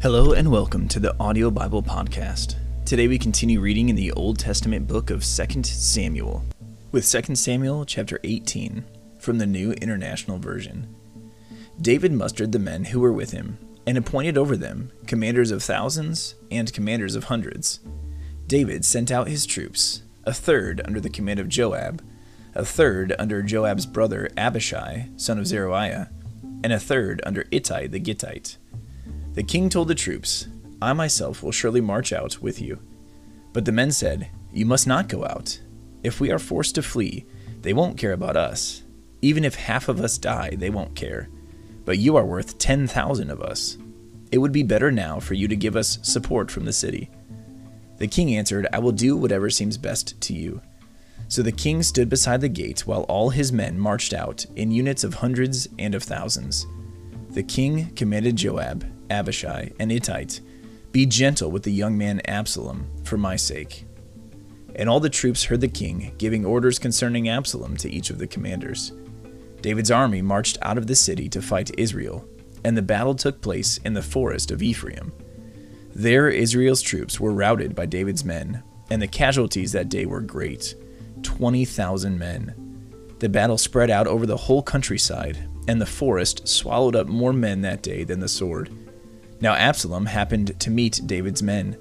[0.00, 2.54] Hello and welcome to the Audio Bible Podcast.
[2.84, 6.44] Today we continue reading in the Old Testament book of 2 Samuel,
[6.92, 8.84] with 2 Samuel chapter 18
[9.18, 10.94] from the New International Version.
[11.80, 16.36] David mustered the men who were with him and appointed over them commanders of thousands
[16.48, 17.80] and commanders of hundreds.
[18.46, 22.04] David sent out his troops, a third under the command of Joab,
[22.54, 26.08] a third under Joab's brother Abishai, son of Zeruiah,
[26.62, 28.58] and a third under Ittai the Gittite.
[29.38, 30.48] The king told the troops,
[30.82, 32.80] I myself will surely march out with you.
[33.52, 35.60] But the men said, You must not go out.
[36.02, 37.24] If we are forced to flee,
[37.62, 38.82] they won't care about us.
[39.22, 41.28] Even if half of us die, they won't care.
[41.84, 43.78] But you are worth 10,000 of us.
[44.32, 47.08] It would be better now for you to give us support from the city.
[47.98, 50.62] The king answered, I will do whatever seems best to you.
[51.28, 55.04] So the king stood beside the gate while all his men marched out in units
[55.04, 56.66] of hundreds and of thousands.
[57.30, 60.26] The king commanded Joab Abishai, and Ittai,
[60.92, 63.84] Be gentle with the young man Absalom, for my sake.
[64.74, 68.26] And all the troops heard the king giving orders concerning Absalom to each of the
[68.26, 68.92] commanders.
[69.60, 72.24] David's army marched out of the city to fight Israel,
[72.64, 75.12] and the battle took place in the forest of Ephraim.
[75.94, 80.74] There Israel's troops were routed by David's men, and the casualties that day were great
[81.22, 82.54] 20,000 men.
[83.18, 87.62] The battle spread out over the whole countryside, and the forest swallowed up more men
[87.62, 88.70] that day than the sword.
[89.40, 91.76] Now Absalom happened to meet David's men.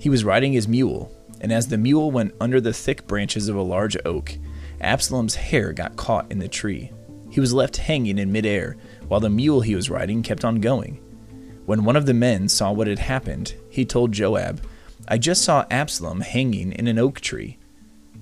[0.00, 3.56] He was riding his mule, and as the mule went under the thick branches of
[3.56, 4.36] a large oak,
[4.80, 6.90] Absalom's hair got caught in the tree.
[7.30, 8.76] He was left hanging in midair,
[9.08, 11.00] while the mule he was riding kept on going.
[11.64, 14.62] When one of the men saw what had happened, he told Joab,
[15.08, 17.58] I just saw Absalom hanging in an oak tree.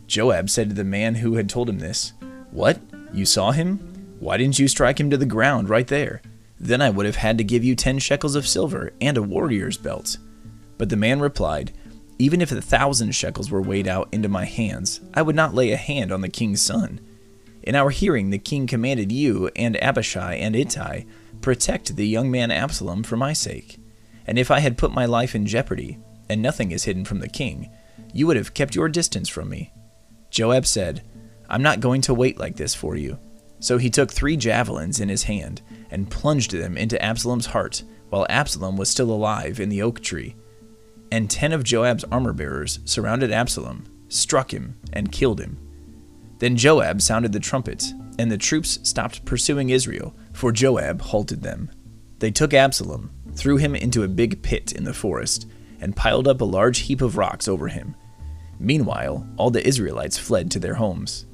[0.06, 2.12] Joab said to the man who had told him this,
[2.50, 2.80] What?
[3.12, 3.78] You saw him?
[4.18, 6.20] Why didn't you strike him to the ground right there?
[6.64, 9.76] Then I would have had to give you ten shekels of silver and a warrior's
[9.76, 10.16] belt.
[10.78, 11.72] But the man replied,
[12.18, 15.72] Even if a thousand shekels were weighed out into my hands, I would not lay
[15.72, 17.00] a hand on the king's son.
[17.62, 21.04] In our hearing, the king commanded you and Abishai and Ittai,
[21.42, 23.76] Protect the young man Absalom for my sake.
[24.26, 25.98] And if I had put my life in jeopardy,
[26.30, 27.68] and nothing is hidden from the king,
[28.14, 29.70] you would have kept your distance from me.
[30.30, 31.02] Joab said,
[31.46, 33.18] I'm not going to wait like this for you.
[33.64, 38.26] So he took three javelins in his hand and plunged them into Absalom's heart while
[38.28, 40.36] Absalom was still alive in the oak tree.
[41.10, 45.56] And ten of Joab's armor bearers surrounded Absalom, struck him, and killed him.
[46.40, 51.70] Then Joab sounded the trumpet, and the troops stopped pursuing Israel, for Joab halted them.
[52.18, 55.48] They took Absalom, threw him into a big pit in the forest,
[55.80, 57.96] and piled up a large heap of rocks over him.
[58.58, 61.24] Meanwhile, all the Israelites fled to their homes.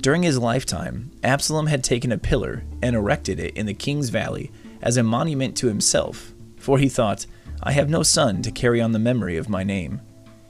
[0.00, 4.50] During his lifetime, Absalom had taken a pillar and erected it in the king's valley
[4.80, 7.26] as a monument to himself, for he thought,
[7.62, 10.00] I have no son to carry on the memory of my name.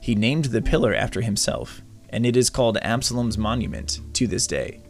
[0.01, 4.83] He named the pillar after himself, and it is called Absalom's monument to this day.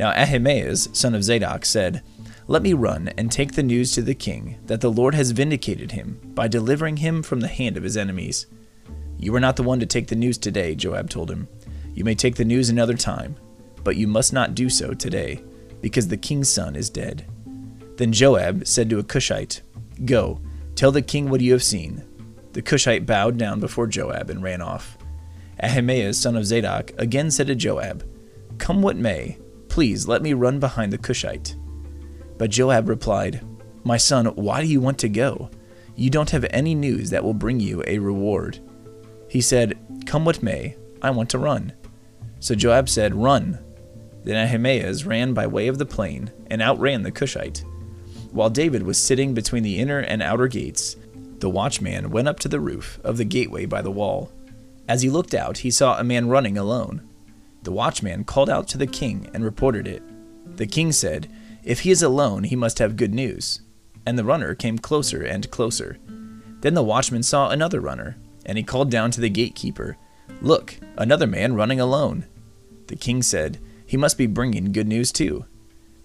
[0.00, 2.02] Now Ahimaaz, son of Zadok, said,
[2.48, 5.92] Let me run and take the news to the king that the Lord has vindicated
[5.92, 8.46] him by delivering him from the hand of his enemies.
[9.16, 11.46] You are not the one to take the news today, Joab told him.
[11.94, 13.36] You may take the news another time
[13.86, 15.40] but you must not do so today,
[15.80, 17.24] because the king's son is dead.
[17.96, 19.62] Then Joab said to a Cushite,
[20.04, 20.40] Go,
[20.74, 22.02] tell the king what you have seen.
[22.52, 24.98] The Cushite bowed down before Joab and ran off.
[25.62, 28.04] Ahimaaz, son of Zadok, again said to Joab,
[28.58, 29.38] Come what may,
[29.68, 31.54] please let me run behind the Cushite.
[32.38, 33.40] But Joab replied,
[33.84, 35.48] My son, why do you want to go?
[35.94, 38.58] You don't have any news that will bring you a reward.
[39.28, 41.72] He said, Come what may, I want to run.
[42.40, 43.60] So Joab said, Run.
[44.26, 47.64] Then Ahimaaz ran by way of the plain and outran the Cushite.
[48.32, 50.96] While David was sitting between the inner and outer gates,
[51.38, 54.32] the watchman went up to the roof of the gateway by the wall.
[54.88, 57.08] As he looked out, he saw a man running alone.
[57.62, 60.02] The watchman called out to the king and reported it.
[60.56, 61.30] The king said,
[61.62, 63.60] If he is alone, he must have good news.
[64.04, 65.98] And the runner came closer and closer.
[66.62, 69.96] Then the watchman saw another runner, and he called down to the gatekeeper,
[70.42, 72.26] Look, another man running alone.
[72.88, 75.46] The king said, he must be bringing good news too.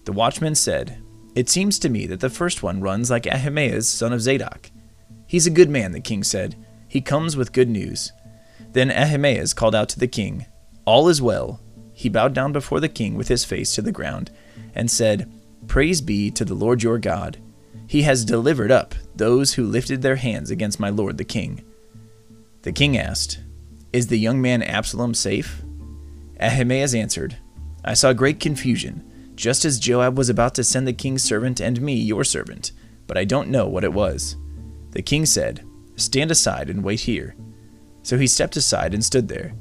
[0.04, 1.02] The watchman said,
[1.34, 4.70] It seems to me that the first one runs like Ahimaaz, son of Zadok.
[5.26, 6.56] He's a good man, the king said.
[6.88, 8.12] He comes with good news.
[8.72, 10.46] Then Ahimaaz called out to the king,
[10.84, 11.60] All is well.
[11.92, 14.30] He bowed down before the king with his face to the ground,
[14.74, 15.30] and said,
[15.66, 17.38] Praise be to the Lord your God.
[17.86, 21.62] He has delivered up those who lifted their hands against my lord the king.
[22.62, 23.40] The king asked,
[23.92, 25.62] Is the young man Absalom safe?
[26.40, 27.36] Ahimaaz answered,
[27.84, 29.02] I saw great confusion,
[29.34, 32.72] just as Joab was about to send the king's servant and me, your servant,
[33.06, 34.36] but I don't know what it was.
[34.90, 35.64] The king said,
[35.96, 37.34] Stand aside and wait here.
[38.02, 39.54] So he stepped aside and stood there.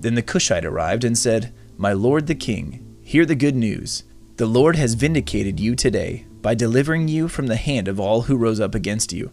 [0.00, 4.04] Then the Cushite arrived and said, My lord the king, hear the good news.
[4.36, 8.36] The Lord has vindicated you today by delivering you from the hand of all who
[8.36, 9.30] rose up against you.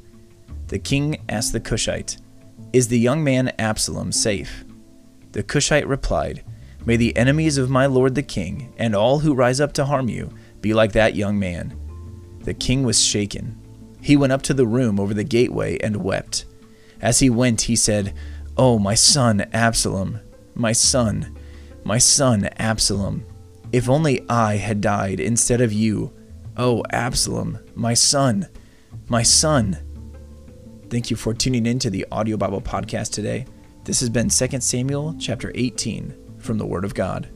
[0.68, 2.18] The king asked the Cushite,
[2.74, 4.66] Is the young man Absalom safe?
[5.32, 6.44] The Cushite replied,
[6.86, 10.10] May the enemies of my lord the king, and all who rise up to harm
[10.10, 10.32] you,
[10.62, 11.78] be like that young man.
[12.44, 13.58] The king was shaken.
[14.02, 16.46] He went up to the room over the gateway and wept.
[17.02, 18.14] As he went, he said,
[18.58, 20.20] Oh, my son Absalom,
[20.56, 21.38] my son,
[21.84, 23.26] my son Absalom.
[23.72, 26.14] If only I had died instead of you.
[26.58, 28.48] Oh, Absalom, my son,
[29.08, 29.78] my son.
[30.90, 33.46] Thank you for tuning in to the Audio Bible Podcast today.
[33.84, 37.30] This has been 2 Samuel chapter 18 from the Word of God.